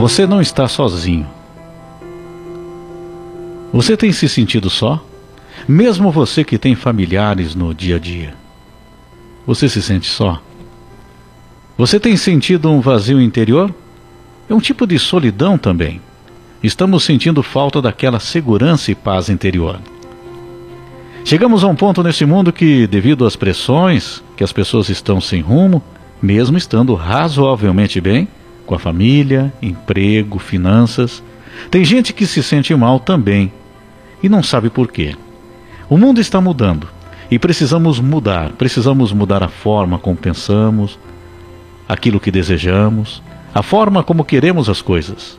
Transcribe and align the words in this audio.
Você 0.00 0.26
não 0.26 0.40
está 0.40 0.66
sozinho. 0.66 1.26
Você 3.70 3.98
tem 3.98 4.10
se 4.12 4.30
sentido 4.30 4.70
só? 4.70 5.04
Mesmo 5.68 6.10
você 6.10 6.42
que 6.42 6.56
tem 6.56 6.74
familiares 6.74 7.54
no 7.54 7.74
dia 7.74 7.96
a 7.96 7.98
dia. 7.98 8.32
Você 9.46 9.68
se 9.68 9.82
sente 9.82 10.08
só? 10.08 10.40
Você 11.76 12.00
tem 12.00 12.16
sentido 12.16 12.70
um 12.70 12.80
vazio 12.80 13.20
interior? 13.20 13.74
É 14.48 14.54
um 14.54 14.58
tipo 14.58 14.86
de 14.86 14.98
solidão 14.98 15.58
também. 15.58 16.00
Estamos 16.62 17.04
sentindo 17.04 17.42
falta 17.42 17.82
daquela 17.82 18.18
segurança 18.18 18.90
e 18.90 18.94
paz 18.94 19.28
interior. 19.28 19.78
Chegamos 21.26 21.62
a 21.62 21.66
um 21.66 21.76
ponto 21.76 22.02
nesse 22.02 22.24
mundo 22.24 22.54
que, 22.54 22.86
devido 22.86 23.26
às 23.26 23.36
pressões, 23.36 24.22
que 24.34 24.42
as 24.42 24.50
pessoas 24.50 24.88
estão 24.88 25.20
sem 25.20 25.42
rumo, 25.42 25.82
mesmo 26.22 26.56
estando 26.56 26.94
razoavelmente 26.94 28.00
bem, 28.00 28.26
com 28.70 28.76
a 28.76 28.78
família, 28.78 29.52
emprego, 29.60 30.38
finanças, 30.38 31.20
tem 31.72 31.84
gente 31.84 32.12
que 32.12 32.24
se 32.24 32.40
sente 32.40 32.72
mal 32.72 33.00
também 33.00 33.52
e 34.22 34.28
não 34.28 34.44
sabe 34.44 34.70
por 34.70 34.92
quê. 34.92 35.16
O 35.88 35.98
mundo 35.98 36.20
está 36.20 36.40
mudando 36.40 36.86
e 37.28 37.36
precisamos 37.36 37.98
mudar, 37.98 38.52
precisamos 38.52 39.12
mudar 39.12 39.42
a 39.42 39.48
forma 39.48 39.98
como 39.98 40.16
pensamos, 40.16 41.00
aquilo 41.88 42.20
que 42.20 42.30
desejamos, 42.30 43.20
a 43.52 43.60
forma 43.60 44.04
como 44.04 44.24
queremos 44.24 44.68
as 44.68 44.80
coisas. 44.80 45.36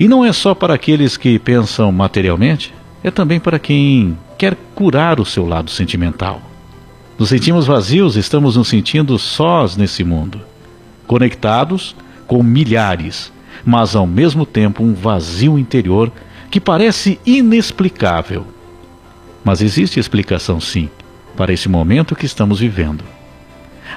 E 0.00 0.08
não 0.08 0.24
é 0.24 0.32
só 0.32 0.54
para 0.54 0.72
aqueles 0.72 1.18
que 1.18 1.38
pensam 1.38 1.92
materialmente, 1.92 2.72
é 3.02 3.10
também 3.10 3.38
para 3.38 3.58
quem 3.58 4.16
quer 4.38 4.56
curar 4.74 5.20
o 5.20 5.26
seu 5.26 5.46
lado 5.46 5.70
sentimental. 5.70 6.40
Nos 7.18 7.28
sentimos 7.28 7.66
vazios, 7.66 8.16
estamos 8.16 8.56
nos 8.56 8.68
sentindo 8.68 9.18
sós 9.18 9.76
nesse 9.76 10.02
mundo, 10.02 10.40
conectados 11.06 11.94
com 12.26 12.42
milhares, 12.42 13.32
mas 13.64 13.94
ao 13.94 14.06
mesmo 14.06 14.44
tempo 14.44 14.82
um 14.82 14.94
vazio 14.94 15.58
interior 15.58 16.10
que 16.50 16.60
parece 16.60 17.18
inexplicável. 17.26 18.46
Mas 19.44 19.60
existe 19.60 20.00
explicação 20.00 20.60
sim 20.60 20.88
para 21.36 21.52
esse 21.52 21.68
momento 21.68 22.14
que 22.16 22.26
estamos 22.26 22.60
vivendo. 22.60 23.04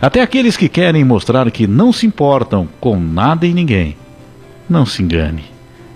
Até 0.02 0.22
aqueles 0.22 0.58
que 0.58 0.70
querem 0.70 1.03
mostrar 1.03 1.50
que 1.50 1.66
não 1.66 1.92
se 1.92 2.05
importam 2.05 2.67
com 2.80 3.00
nada 3.00 3.48
e 3.48 3.53
ninguém, 3.53 3.95
não 4.70 4.86
se 4.86 5.02
engane. 5.02 5.45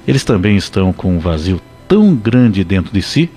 Eles 0.08 0.24
também 0.24 0.56
estão 0.56 0.92
com 0.92 1.16
um 1.16 1.20
vazio 1.20 1.62
tão 1.88 2.16
grande 2.16 2.64
dentro 2.64 2.92
de 2.92 3.02
si 3.02 3.30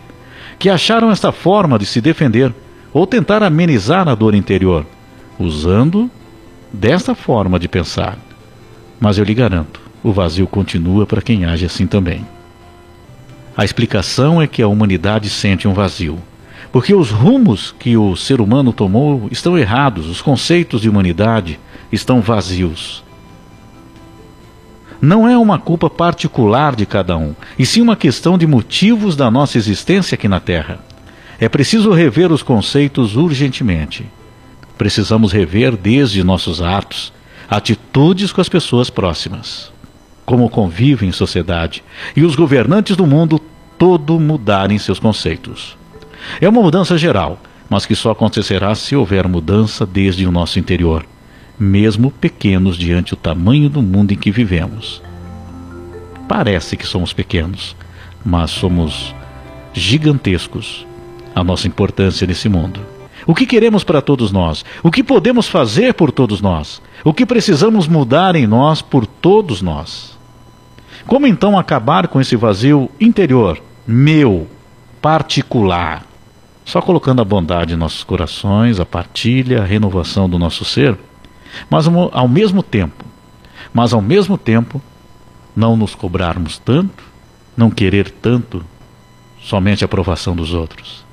que 0.58 0.70
acharam 0.70 1.10
esta 1.10 1.32
forma 1.32 1.78
de 1.78 1.84
se 1.84 2.00
defender 2.00 2.52
ou 2.92 3.06
tentar 3.06 3.42
amenizar 3.42 4.08
a 4.08 4.14
dor 4.14 4.34
interior, 4.34 4.86
usando 5.38 6.10
desta 6.72 7.14
forma 7.14 7.58
de 7.58 7.68
pensar. 7.68 8.16
Mas 9.00 9.18
eu 9.18 9.24
lhe 9.24 9.34
garanto, 9.34 9.80
o 10.02 10.12
vazio 10.12 10.46
continua 10.46 11.06
para 11.06 11.22
quem 11.22 11.44
age 11.44 11.66
assim 11.66 11.86
também. 11.86 12.26
A 13.56 13.64
explicação 13.64 14.40
é 14.40 14.46
que 14.46 14.62
a 14.62 14.68
humanidade 14.68 15.28
sente 15.28 15.68
um 15.68 15.74
vazio, 15.74 16.18
porque 16.72 16.94
os 16.94 17.10
rumos 17.10 17.74
que 17.78 17.96
o 17.96 18.16
ser 18.16 18.40
humano 18.40 18.72
tomou 18.72 19.28
estão 19.30 19.58
errados, 19.58 20.08
os 20.08 20.20
conceitos 20.20 20.80
de 20.80 20.88
humanidade 20.88 21.58
estão 21.92 22.20
vazios 22.20 23.04
não 25.04 25.28
é 25.28 25.36
uma 25.36 25.58
culpa 25.58 25.88
particular 25.90 26.74
de 26.74 26.86
cada 26.86 27.16
um, 27.16 27.34
e 27.58 27.66
sim 27.66 27.80
uma 27.80 27.94
questão 27.94 28.36
de 28.38 28.46
motivos 28.46 29.14
da 29.14 29.30
nossa 29.30 29.58
existência 29.58 30.14
aqui 30.14 30.26
na 30.26 30.40
Terra. 30.40 30.80
É 31.38 31.48
preciso 31.48 31.92
rever 31.92 32.32
os 32.32 32.42
conceitos 32.42 33.16
urgentemente. 33.16 34.06
Precisamos 34.78 35.32
rever 35.32 35.76
desde 35.76 36.24
nossos 36.24 36.62
atos, 36.62 37.12
atitudes 37.48 38.32
com 38.32 38.40
as 38.40 38.48
pessoas 38.48 38.90
próximas, 38.90 39.72
como 40.24 40.48
convivem 40.48 41.08
em 41.08 41.12
sociedade, 41.12 41.82
e 42.16 42.22
os 42.22 42.34
governantes 42.34 42.96
do 42.96 43.06
mundo 43.06 43.40
todo 43.78 44.18
mudarem 44.18 44.78
seus 44.78 44.98
conceitos. 44.98 45.76
É 46.40 46.48
uma 46.48 46.62
mudança 46.62 46.96
geral, 46.96 47.38
mas 47.68 47.86
que 47.86 47.94
só 47.94 48.10
acontecerá 48.10 48.74
se 48.74 48.96
houver 48.96 49.28
mudança 49.28 49.84
desde 49.84 50.26
o 50.26 50.32
nosso 50.32 50.58
interior 50.58 51.04
mesmo 51.58 52.10
pequenos 52.10 52.76
diante 52.76 53.10
do 53.10 53.16
tamanho 53.16 53.68
do 53.68 53.80
mundo 53.80 54.12
em 54.12 54.16
que 54.16 54.30
vivemos. 54.30 55.02
Parece 56.28 56.76
que 56.76 56.86
somos 56.86 57.12
pequenos, 57.12 57.76
mas 58.24 58.50
somos 58.50 59.14
gigantescos 59.72 60.86
a 61.34 61.44
nossa 61.44 61.66
importância 61.66 62.26
nesse 62.26 62.48
mundo. 62.48 62.80
O 63.26 63.34
que 63.34 63.46
queremos 63.46 63.84
para 63.84 64.02
todos 64.02 64.30
nós? 64.30 64.64
O 64.82 64.90
que 64.90 65.02
podemos 65.02 65.48
fazer 65.48 65.94
por 65.94 66.12
todos 66.12 66.40
nós? 66.40 66.82
O 67.04 67.12
que 67.14 67.24
precisamos 67.24 67.88
mudar 67.88 68.36
em 68.36 68.46
nós 68.46 68.82
por 68.82 69.06
todos 69.06 69.62
nós? 69.62 70.18
Como 71.06 71.26
então 71.26 71.58
acabar 71.58 72.08
com 72.08 72.20
esse 72.20 72.36
vazio 72.36 72.90
interior, 73.00 73.60
meu, 73.86 74.48
particular? 75.00 76.04
Só 76.64 76.80
colocando 76.80 77.20
a 77.20 77.24
bondade 77.24 77.74
em 77.74 77.76
nossos 77.76 78.02
corações, 78.04 78.80
a 78.80 78.86
partilha, 78.86 79.62
a 79.62 79.66
renovação 79.66 80.28
do 80.28 80.38
nosso 80.38 80.64
ser? 80.64 80.96
Mas 81.68 81.86
ao 81.86 82.28
mesmo 82.28 82.62
tempo, 82.62 83.04
mas 83.72 83.92
ao 83.92 84.00
mesmo 84.00 84.38
tempo, 84.38 84.80
não 85.54 85.76
nos 85.76 85.94
cobrarmos 85.94 86.58
tanto, 86.58 87.04
não 87.56 87.70
querer 87.70 88.10
tanto 88.10 88.64
somente 89.42 89.84
a 89.84 89.86
aprovação 89.86 90.34
dos 90.34 90.54
outros. 90.54 91.04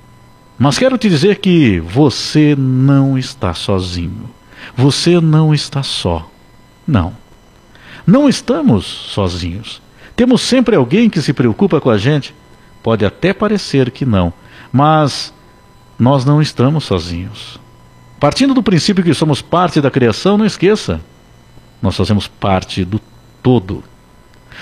Mas 0.61 0.77
quero 0.77 0.95
te 0.95 1.09
dizer 1.09 1.39
que 1.39 1.79
você 1.79 2.55
não 2.55 3.17
está 3.17 3.51
sozinho. 3.51 4.29
Você 4.75 5.19
não 5.19 5.55
está 5.55 5.81
só. 5.81 6.29
Não. 6.85 7.17
Não 8.05 8.29
estamos 8.29 8.85
sozinhos. 8.85 9.81
Temos 10.15 10.41
sempre 10.41 10.75
alguém 10.75 11.09
que 11.09 11.19
se 11.19 11.33
preocupa 11.33 11.81
com 11.81 11.89
a 11.89 11.97
gente. 11.97 12.35
Pode 12.83 13.03
até 13.03 13.33
parecer 13.33 13.89
que 13.89 14.05
não, 14.05 14.31
mas 14.71 15.33
nós 15.97 16.25
não 16.25 16.39
estamos 16.39 16.83
sozinhos. 16.83 17.59
Partindo 18.19 18.53
do 18.53 18.61
princípio 18.61 19.03
que 19.03 19.15
somos 19.15 19.41
parte 19.41 19.81
da 19.81 19.89
criação, 19.89 20.37
não 20.37 20.45
esqueça, 20.45 21.01
nós 21.81 21.97
fazemos 21.97 22.27
parte 22.27 22.85
do 22.85 23.01
todo. 23.41 23.83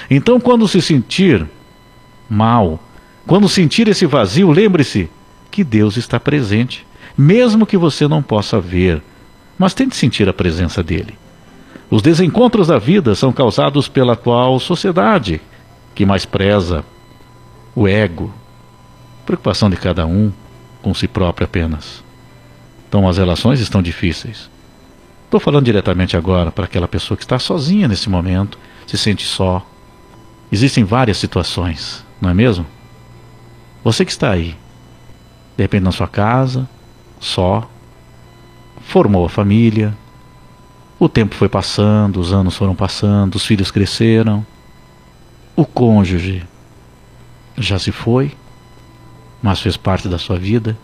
Então, 0.10 0.40
quando 0.40 0.66
se 0.66 0.82
sentir 0.82 1.46
mal, 2.30 2.80
quando 3.28 3.50
sentir 3.50 3.90
esse 3.90 4.06
vazio, 4.06 4.50
lembre-se 4.50 5.10
que 5.50 5.64
Deus 5.64 5.98
está 5.98 6.20
presente, 6.20 6.86
mesmo 7.18 7.66
que 7.66 7.78
você 7.78 8.08
não 8.08 8.22
possa 8.22 8.60
ver, 8.60 9.02
mas 9.58 9.74
tente 9.74 9.96
sentir 9.96 10.30
a 10.30 10.34
presença 10.34 10.82
dele. 10.82 11.18
Os 11.90 12.02
desencontros 12.02 12.68
da 12.68 12.78
vida 12.78 13.16
são 13.16 13.34
causados 13.34 13.88
pela 13.88 14.14
atual 14.14 14.60
sociedade, 14.60 15.42
que 15.96 16.06
mais 16.06 16.26
preza 16.26 16.86
o 17.76 17.88
ego, 17.88 18.34
preocupação 19.26 19.70
de 19.70 19.78
cada 19.78 20.06
um 20.06 20.32
com 20.82 20.94
si 20.94 21.08
próprio 21.08 21.46
apenas. 21.46 22.04
Então 22.88 23.08
as 23.08 23.18
relações 23.18 23.60
estão 23.60 23.82
difíceis. 23.82 24.50
Estou 25.26 25.40
falando 25.40 25.66
diretamente 25.66 26.18
agora 26.18 26.52
para 26.52 26.66
aquela 26.66 26.88
pessoa 26.88 27.18
que 27.18 27.24
está 27.24 27.38
sozinha 27.38 27.88
nesse 27.88 28.10
momento, 28.10 28.58
se 28.88 28.98
sente 28.98 29.26
só. 29.26 29.66
Existem 30.52 30.84
várias 30.84 31.18
situações, 31.18 32.04
não 32.20 32.30
é 32.30 32.34
mesmo? 32.34 32.66
Você 33.84 34.04
que 34.04 34.12
está 34.12 34.32
aí, 34.32 34.56
de 35.60 35.64
repente 35.64 35.84
na 35.84 35.92
sua 35.92 36.08
casa, 36.08 36.66
só, 37.20 37.70
formou 38.82 39.26
a 39.26 39.30
família, 39.30 39.94
o 40.98 41.10
tempo 41.10 41.36
foi 41.36 41.50
passando, 41.50 42.18
os 42.18 42.32
anos 42.32 42.56
foram 42.56 42.74
passando, 42.74 43.36
os 43.36 43.46
filhos 43.46 43.70
cresceram, 43.70 44.46
o 45.58 45.66
cônjuge 45.66 46.48
já 47.58 47.78
se 47.78 47.92
foi, 47.92 48.32
mas 49.44 49.60
fez 49.60 49.76
parte 49.76 50.08
da 50.08 50.18
sua 50.18 50.40
vida 50.40 50.78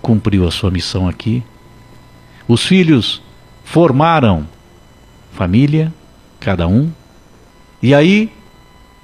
cumpriu 0.00 0.48
a 0.48 0.50
sua 0.50 0.70
missão 0.70 1.06
aqui. 1.06 1.42
Os 2.48 2.64
filhos 2.64 3.20
formaram 3.62 4.48
família, 5.32 5.92
cada 6.40 6.66
um. 6.66 6.90
E 7.82 7.94
aí 7.94 8.32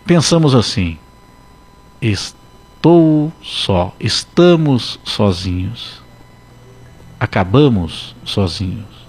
pensamos 0.06 0.54
assim: 0.54 0.96
estou 2.82 3.32
só, 3.40 3.94
estamos 4.00 4.99
sozinhos. 5.05 6.02
Acabamos 7.20 8.17
sozinhos. 8.25 9.06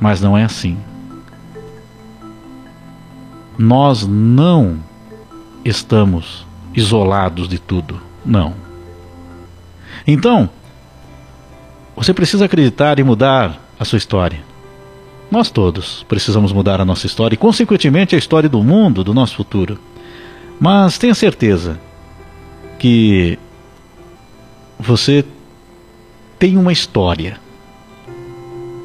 Mas 0.00 0.22
não 0.22 0.38
é 0.38 0.44
assim. 0.44 0.78
Nós 3.58 4.06
não 4.06 4.78
estamos 5.62 6.46
isolados 6.74 7.46
de 7.46 7.58
tudo. 7.58 8.00
Não. 8.24 8.54
Então, 10.06 10.48
você 11.94 12.14
precisa 12.14 12.46
acreditar 12.46 12.98
e 12.98 13.02
mudar 13.04 13.60
a 13.78 13.84
sua 13.84 13.98
história. 13.98 14.42
Nós 15.30 15.50
todos 15.50 16.06
precisamos 16.08 16.54
mudar 16.54 16.80
a 16.80 16.86
nossa 16.86 17.04
história 17.04 17.34
e, 17.34 17.38
consequentemente, 17.38 18.14
a 18.14 18.18
história 18.18 18.48
do 18.48 18.64
mundo, 18.64 19.04
do 19.04 19.12
nosso 19.12 19.36
futuro. 19.36 19.78
Mas 20.58 20.96
tenha 20.96 21.14
certeza 21.14 21.78
que 22.80 23.38
você 24.78 25.22
tem 26.38 26.56
uma 26.56 26.72
história. 26.72 27.38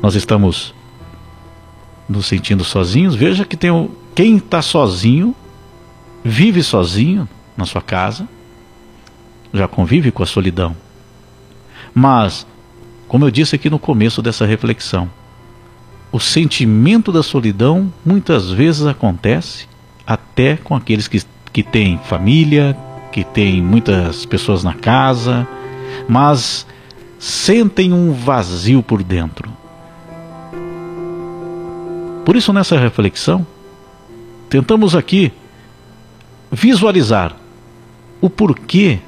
Nós 0.02 0.16
estamos 0.16 0.76
nos 2.08 2.26
sentindo 2.26 2.66
sozinhos, 2.66 3.16
veja 3.16 3.46
que 3.46 3.56
tem 3.56 3.72
o, 3.72 3.90
quem 4.14 4.36
está 4.36 4.62
sozinho, 4.62 5.34
vive 6.26 6.62
sozinho 6.62 7.28
na 7.56 7.66
sua 7.66 7.82
casa, 7.82 8.28
já 9.54 9.66
convive 9.66 10.12
com 10.12 10.22
a 10.22 10.26
solidão. 10.26 10.76
Mas, 11.94 12.46
como 13.08 13.24
eu 13.24 13.32
disse 13.32 13.56
aqui 13.56 13.70
no 13.70 13.80
começo 13.80 14.22
dessa 14.22 14.46
reflexão, 14.46 15.10
o 16.12 16.20
sentimento 16.20 17.14
da 17.14 17.24
solidão 17.24 17.94
muitas 18.06 18.52
vezes 18.52 18.86
acontece 18.86 19.70
até 20.06 20.58
com 20.58 20.76
aqueles 20.76 21.08
que, 21.08 21.24
que 21.54 21.64
têm 21.64 21.98
família, 22.00 22.78
que 23.16 23.24
têm 23.24 23.62
muitas 23.62 24.26
pessoas 24.26 24.62
na 24.62 24.74
casa, 24.74 25.48
mas 26.06 26.68
sentem 27.18 27.94
um 27.94 28.12
vazio 28.12 28.84
por 28.84 29.02
dentro. 29.02 29.50
Por 32.26 32.36
isso, 32.36 32.52
nessa 32.52 32.78
reflexão, 32.78 33.48
tentamos 34.50 34.98
aqui 34.98 35.32
visualizar 36.52 37.38
o 38.20 38.30
porquê 38.30 39.00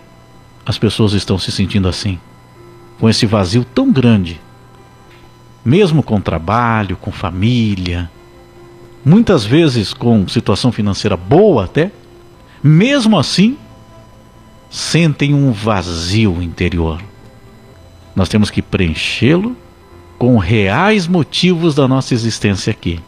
as 0.66 0.78
pessoas 0.78 1.12
estão 1.12 1.38
se 1.38 1.52
sentindo 1.52 1.90
assim, 1.90 2.18
com 3.02 3.10
esse 3.10 3.26
vazio 3.26 3.66
tão 3.66 3.92
grande, 3.92 4.40
mesmo 5.66 6.02
com 6.02 6.22
trabalho, 6.22 6.96
com 6.96 7.12
família, 7.12 8.10
muitas 9.04 9.44
vezes 9.44 9.94
com 9.94 10.26
situação 10.30 10.72
financeira 10.72 11.18
boa 11.18 11.66
até, 11.66 11.92
mesmo 12.64 13.20
assim, 13.20 13.58
sentem 14.70 15.34
um 15.34 15.52
vazio 15.52 16.42
interior. 16.42 17.02
Nós 18.16 18.30
temos 18.30 18.50
que 18.50 18.62
preenchê-lo 18.62 19.56
com 20.18 20.38
reais 20.38 21.08
motivos 21.08 21.76
da 21.76 21.88
nossa 21.88 22.14
existência 22.14 22.72
aqui. 22.72 23.00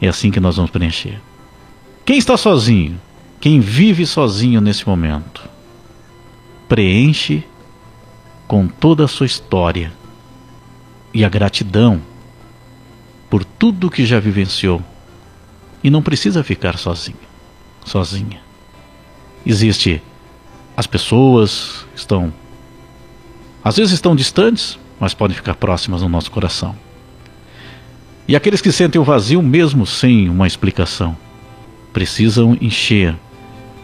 É 0.00 0.08
assim 0.08 0.30
que 0.30 0.40
nós 0.40 0.56
vamos 0.56 0.70
preencher. 0.70 1.20
Quem 2.04 2.18
está 2.18 2.36
sozinho, 2.36 2.98
quem 3.40 3.60
vive 3.60 4.06
sozinho 4.06 4.60
nesse 4.60 4.86
momento, 4.86 5.48
preenche 6.68 7.44
com 8.46 8.66
toda 8.66 9.04
a 9.04 9.08
sua 9.08 9.26
história 9.26 9.92
e 11.12 11.24
a 11.24 11.28
gratidão 11.28 12.00
por 13.28 13.44
tudo 13.44 13.90
que 13.90 14.06
já 14.06 14.18
vivenciou. 14.18 14.82
E 15.84 15.90
não 15.90 16.02
precisa 16.02 16.42
ficar 16.42 16.78
sozinho, 16.78 17.18
sozinha. 17.84 18.40
Existe 19.44 20.02
as 20.78 20.86
pessoas 20.86 21.84
estão 21.92 22.32
às 23.64 23.76
vezes 23.76 23.92
estão 23.92 24.14
distantes, 24.14 24.78
mas 25.00 25.12
podem 25.12 25.36
ficar 25.36 25.56
próximas 25.56 26.02
no 26.02 26.08
nosso 26.08 26.30
coração. 26.30 26.72
E 28.28 28.36
aqueles 28.36 28.60
que 28.60 28.70
sentem 28.70 29.00
o 29.00 29.04
vazio, 29.04 29.42
mesmo 29.42 29.84
sem 29.84 30.28
uma 30.28 30.46
explicação, 30.46 31.16
precisam 31.92 32.56
encher 32.60 33.16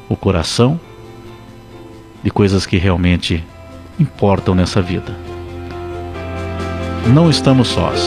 o 0.09 0.15
coração 0.15 0.79
de 2.23 2.31
coisas 2.31 2.65
que 2.65 2.77
realmente 2.77 3.43
importam 3.99 4.55
nessa 4.55 4.81
vida. 4.81 5.13
Não 7.13 7.29
estamos 7.29 7.67
sós. 7.67 8.01